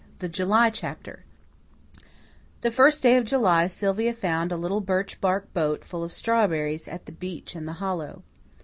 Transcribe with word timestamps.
The 0.17 0.27
July 0.27 0.71
Chapter 0.71 1.25
The 2.61 2.71
first 2.71 3.03
day 3.03 3.17
of 3.17 3.25
July 3.25 3.67
Sylvia 3.67 4.15
found 4.15 4.51
a 4.51 4.57
little 4.57 4.81
birch 4.81 5.21
bark 5.21 5.53
boat 5.53 5.85
full 5.85 6.03
of 6.03 6.11
strawberries 6.11 6.87
at 6.87 7.05
the 7.05 7.11
beech 7.11 7.55
in 7.55 7.65
the 7.67 7.73
hollow. 7.73 8.23